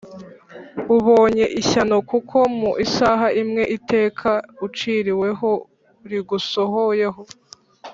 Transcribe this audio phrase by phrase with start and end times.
[0.95, 4.29] ubonye ishyano kuko mu isaha imwe iteka
[4.65, 5.51] uciriwe ho
[6.09, 7.21] rigusohoyeho!”